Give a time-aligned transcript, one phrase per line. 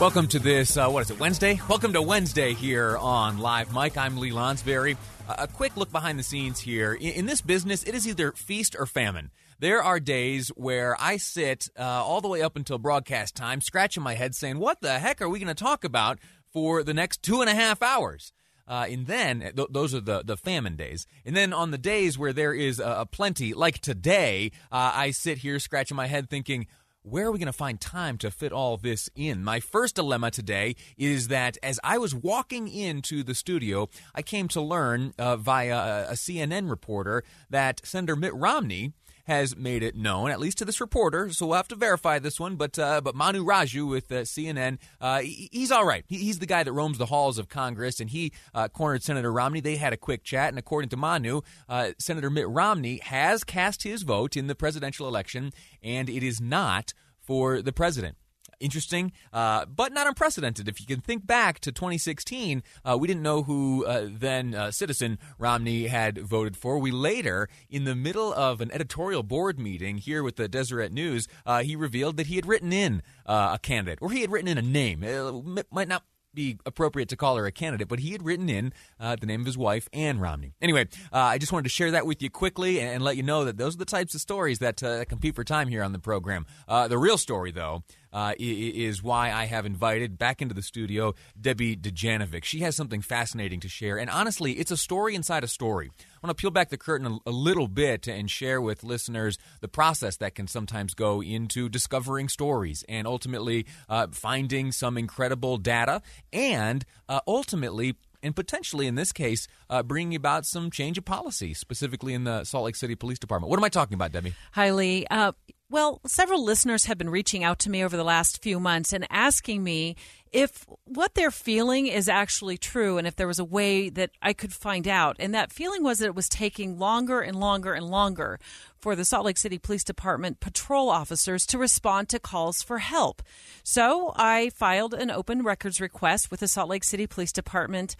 [0.00, 1.60] Welcome to this, uh, what is it, Wednesday?
[1.68, 3.96] Welcome to Wednesday here on Live Mike.
[3.96, 4.96] I'm Lee Lonsberry.
[5.28, 6.94] A quick look behind the scenes here.
[6.94, 9.32] In, in, this business, it is either feast or famine.
[9.58, 14.04] There are days where I sit uh, all the way up until broadcast time, scratching
[14.04, 16.20] my head saying, What the heck are we going to talk about
[16.52, 18.32] for the next two and a half hours?
[18.68, 21.08] Uh, and then th- those are the, the famine days.
[21.24, 25.10] And then on the days where there is a, a plenty, like today, uh, I
[25.10, 26.68] sit here scratching my head thinking,
[27.08, 29.42] where are we going to find time to fit all this in?
[29.42, 34.48] My first dilemma today is that as I was walking into the studio, I came
[34.48, 38.92] to learn uh, via a CNN reporter that Senator Mitt Romney
[39.28, 41.30] has made it known, at least to this reporter.
[41.30, 42.56] So we'll have to verify this one.
[42.56, 46.04] But uh, but Manu Raju with uh, CNN, uh, he's all right.
[46.08, 49.60] He's the guy that roams the halls of Congress, and he uh, cornered Senator Romney.
[49.60, 53.82] They had a quick chat, and according to Manu, uh, Senator Mitt Romney has cast
[53.82, 58.16] his vote in the presidential election, and it is not for the president
[58.60, 60.68] interesting, uh, but not unprecedented.
[60.68, 64.70] If you can think back to 2016, uh, we didn't know who uh, then uh,
[64.70, 66.78] citizen Romney had voted for.
[66.78, 71.28] We later, in the middle of an editorial board meeting here with the Deseret News,
[71.46, 74.48] uh, he revealed that he had written in uh, a candidate, or he had written
[74.48, 75.02] in a name.
[75.02, 76.04] It might not
[76.34, 79.40] be appropriate to call her a candidate, but he had written in uh, the name
[79.40, 80.54] of his wife, Ann Romney.
[80.60, 83.22] Anyway, uh, I just wanted to share that with you quickly and, and, let you
[83.22, 85.92] know that those are the types of stories that uh, compete for time here on
[85.92, 86.46] the program.
[86.68, 87.82] The real story, though,
[88.12, 92.44] uh, is why I have invited back into the studio Debbie Dujanovic.
[92.44, 95.90] She has something fascinating to share, and honestly, it's a story inside a story.
[96.22, 99.68] I want to peel back the curtain a, little bit and share with listeners the
[99.68, 106.02] process that can sometimes go into discovering stories and ultimately uh, finding some incredible data
[106.32, 111.54] and uh, ultimately and potentially in this case uh, bringing about some change of policy
[111.54, 113.50] specifically in the salt lake city police department.
[113.50, 114.34] What am i talking about debbie?
[114.52, 115.06] Hi lee.
[115.10, 115.32] Uh,
[115.70, 119.06] well, several listeners have been reaching out to me over the last few months and
[119.10, 119.96] asking me
[120.32, 124.32] if what they're feeling is actually true and if there was a way that I
[124.32, 125.16] could find out.
[125.18, 128.38] And that feeling was that it was taking longer and longer and longer
[128.78, 133.22] for the Salt Lake City Police Department patrol officers to respond to calls for help.
[133.62, 137.96] So I filed an open records request with the Salt Lake City Police Department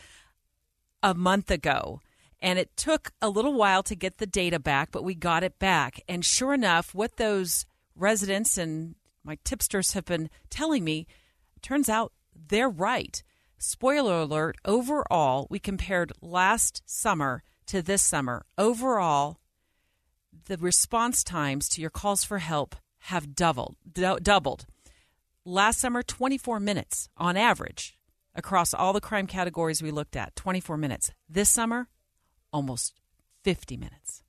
[1.03, 2.01] a month ago.
[2.41, 5.59] And it took a little while to get the data back, but we got it
[5.59, 6.01] back.
[6.09, 8.95] And sure enough, what those residents and
[9.25, 11.07] my tipsters have been telling me,
[11.61, 12.13] turns out
[12.49, 13.23] they're right.
[13.59, 18.45] Spoiler alert, overall, we compared last summer to this summer.
[18.57, 19.41] Overall,
[20.47, 23.77] the response times to your calls for help have doubled.
[23.93, 24.67] Doubled.
[25.45, 27.99] Last summer, 24 minutes on average
[28.35, 30.37] across all the crime categories we looked at.
[30.37, 31.13] 24 minutes.
[31.29, 31.89] This summer,
[32.53, 33.01] almost
[33.43, 34.23] 50 minutes.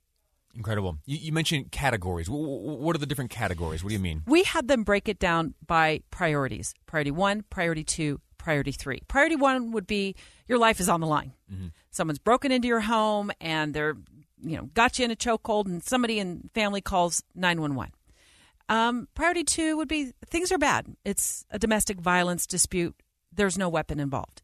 [0.54, 0.98] Incredible.
[1.06, 2.28] You, you, mentioned categories.
[2.28, 3.84] What are the different categories?
[3.84, 4.22] What do you mean?
[4.26, 9.00] We had them break it down by priorities priority one, priority two, priority three.
[9.06, 10.16] Priority one would be
[10.48, 11.32] your life is on the line.
[11.52, 11.68] Mm-hmm.
[11.90, 13.96] Someone's broken into your home and they're,
[14.42, 17.92] you know, got you in a chokehold, and somebody in family calls 911.
[18.68, 20.86] Um, priority two would be things are bad.
[21.04, 22.94] It's a domestic violence dispute.
[23.32, 24.42] There's no weapon involved.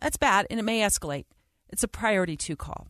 [0.00, 1.24] That's bad and it may escalate.
[1.68, 2.88] It's a priority two call.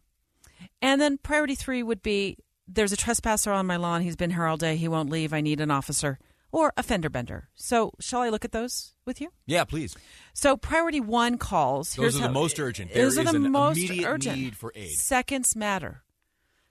[0.82, 4.02] And then priority three would be there's a trespasser on my lawn.
[4.02, 4.76] He's been here all day.
[4.76, 5.32] He won't leave.
[5.32, 6.18] I need an officer
[6.52, 7.48] or a fender bender.
[7.54, 9.30] So, shall I look at those with you?
[9.46, 9.96] Yeah, please.
[10.32, 11.94] So, priority one calls.
[11.94, 12.92] Those are the how, most urgent.
[12.92, 14.38] There those are the most urgent.
[14.38, 14.90] need for aid.
[14.90, 16.02] Seconds matter.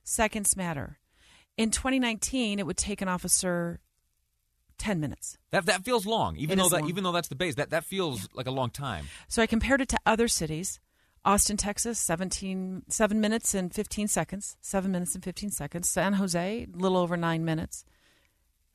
[0.04, 1.00] Seconds matter.
[1.58, 3.80] In 2019, it would take an officer
[4.78, 5.38] 10 minutes.
[5.52, 6.36] That that feels long.
[6.38, 6.90] Even it though that long.
[6.90, 8.28] even though that's the base, that that feels yeah.
[8.34, 9.08] like a long time.
[9.28, 10.80] So I compared it to other cities.
[11.26, 14.58] Austin, Texas, 17, 7 minutes and 15 seconds.
[14.62, 15.90] 7 minutes and 15 seconds.
[15.90, 17.84] San Jose, a little over 9 minutes.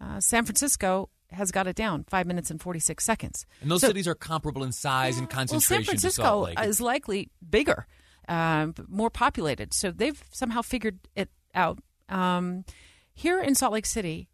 [0.01, 3.47] Uh, San Francisco has got it down, 5 minutes and 46 seconds.
[3.61, 5.77] And those so, cities are comparable in size and concentration.
[5.77, 7.87] Well, San Francisco is likely bigger,
[8.29, 9.73] uh, more populated.
[9.73, 11.79] So they've somehow figured it out.
[12.09, 12.65] Um,
[13.13, 14.29] here in Salt Lake City,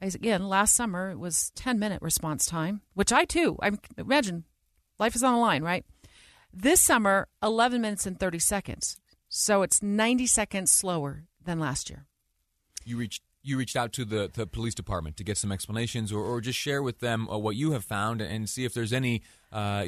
[0.00, 4.44] again, last summer it was 10 minute response time, which I too, I imagine
[4.98, 5.84] life is on the line, right?
[6.52, 8.98] This summer, 11 minutes and 30 seconds.
[9.28, 12.06] So it's 90 seconds slower than last year.
[12.84, 16.22] You reached you reached out to the, the police department to get some explanations or,
[16.22, 19.22] or just share with them uh, what you have found and see if there's any
[19.52, 19.86] uh,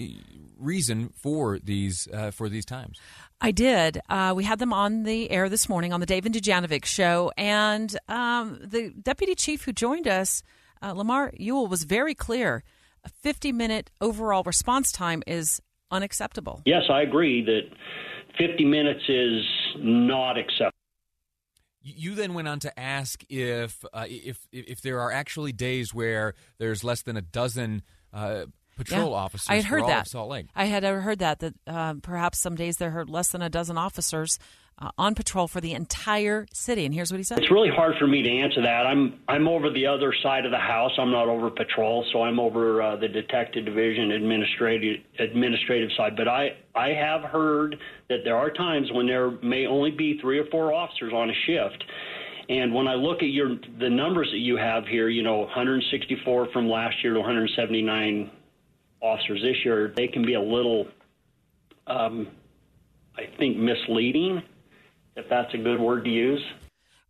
[0.56, 2.98] reason for these uh, for these times.
[3.40, 4.00] I did.
[4.08, 7.32] Uh, we had them on the air this morning on the Dave and Dujanovic show,
[7.36, 10.42] and um, the deputy chief who joined us,
[10.82, 12.62] uh, Lamar Ewell, was very clear.
[13.04, 16.62] A 50 minute overall response time is unacceptable.
[16.64, 17.62] Yes, I agree that
[18.38, 19.44] 50 minutes is
[19.78, 20.70] not acceptable.
[21.82, 26.34] You then went on to ask if uh, if if there are actually days where
[26.58, 27.82] there's less than a dozen
[28.12, 28.44] uh,
[28.76, 29.16] patrol yeah.
[29.16, 29.48] officers.
[29.48, 30.08] I had heard that.
[30.08, 30.46] Salt Lake.
[30.54, 33.76] I had heard that that uh, perhaps some days there are less than a dozen
[33.78, 34.38] officers
[34.80, 36.86] uh, on patrol for the entire city.
[36.86, 38.86] And here's what he said: It's really hard for me to answer that.
[38.86, 40.92] I'm I'm over the other side of the house.
[40.98, 46.16] I'm not over patrol, so I'm over uh, the detective division administrative administrative side.
[46.16, 47.76] But I I have heard
[48.08, 51.34] that there are times when there may only be three or four officers on a
[51.46, 51.84] shift.
[52.48, 56.48] And when I look at your the numbers that you have here, you know, 164
[56.52, 58.30] from last year to 179
[59.00, 60.86] officers this year, they can be a little,
[61.86, 62.28] um,
[63.16, 64.42] I think, misleading,
[65.16, 66.42] if that's a good word to use.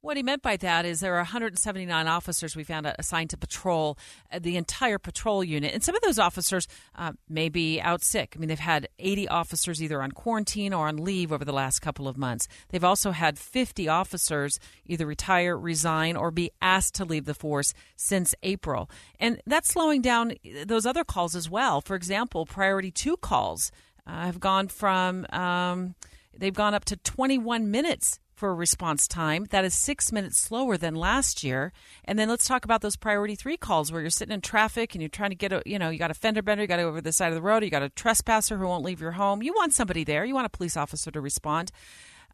[0.02, 3.98] What he meant by that is there are 179 officers we found assigned to patrol
[4.32, 5.74] uh, the entire patrol unit.
[5.74, 8.32] And some of those officers uh, may be out sick.
[8.34, 11.80] I mean, they've had 80 officers either on quarantine or on leave over the last
[11.80, 12.48] couple of months.
[12.70, 17.74] They've also had 50 officers either retire, resign, or be asked to leave the force
[17.94, 18.88] since April.
[19.18, 20.32] And that's slowing down
[20.64, 21.82] those other calls as well.
[21.82, 23.70] For example, priority two calls
[24.06, 25.94] uh, have gone from, um,
[26.34, 29.46] they've gone up to 21 minutes for a response time.
[29.50, 31.74] That is six minutes slower than last year.
[32.06, 35.02] And then let's talk about those priority three calls where you're sitting in traffic and
[35.02, 36.82] you're trying to get a, you know, you got a fender bender, you got to
[36.84, 39.12] go over the side of the road, you got a trespasser who won't leave your
[39.12, 39.42] home.
[39.42, 40.24] You want somebody there.
[40.24, 41.70] You want a police officer to respond.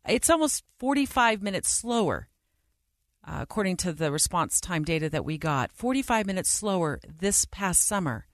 [0.08, 2.28] It's almost 45 minutes slower.
[3.26, 7.84] Uh, according to the response time data that we got, 45 minutes slower this past
[7.84, 8.28] summer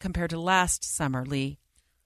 [0.00, 1.60] compared to last summer, Lee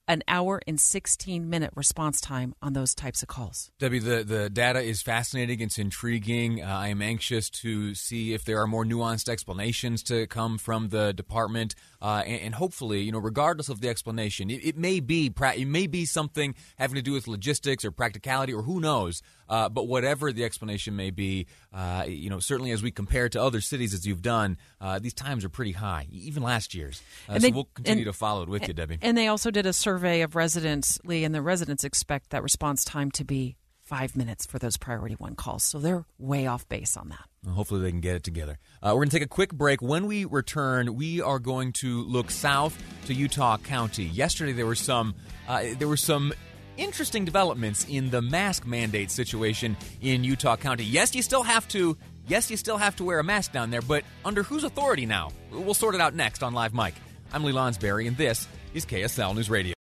[0.08, 3.70] an hour and 16 minute response time on those types of calls.
[3.78, 5.60] Debbie, the, the data is fascinating.
[5.60, 6.62] It's intriguing.
[6.62, 10.88] Uh, I am anxious to see if there are more nuanced explanations to come from
[10.88, 11.74] the department.
[12.00, 15.68] Uh, and, and, hopefully, you know, regardless of the explanation, it, it, may be it
[15.68, 19.22] may be something having to do with logistics or practicality or who knows.
[19.52, 23.42] Uh, but whatever the explanation may be, uh, you know, certainly as we compare to
[23.42, 27.02] other cities as you've done, uh, these times are pretty high, even last year's.
[27.28, 28.96] Uh, so we'll continue and, to follow it with you, Debbie.
[29.02, 32.82] And they also did a survey of residents, Lee, and the residents expect that response
[32.82, 35.64] time to be five minutes for those priority one calls.
[35.64, 37.28] So they're way off base on that.
[37.44, 38.58] Well, hopefully they can get it together.
[38.82, 39.82] Uh, we're going to take a quick break.
[39.82, 44.04] When we return, we are going to look south to Utah County.
[44.04, 45.14] Yesterday there were some
[45.46, 46.32] uh, there were some
[46.76, 50.84] interesting developments in the mask mandate situation in Utah County.
[50.84, 51.96] Yes, you still have to.
[52.26, 55.30] Yes, you still have to wear a mask down there, but under whose authority now?
[55.50, 56.94] We'll sort it out next on Live Mike.
[57.32, 59.74] I'm Lee Lonsberry, and this is KSL News Radio.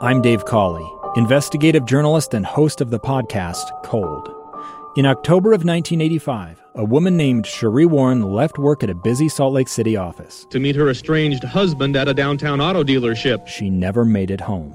[0.00, 0.86] I'm Dave Cawley,
[1.16, 4.28] investigative journalist and host of the podcast Cold.
[4.96, 9.52] In October of 1985, a woman named Sheree Warren left work at a busy Salt
[9.52, 13.46] Lake City office to meet her estranged husband at a downtown auto dealership.
[13.46, 14.74] She never made it home.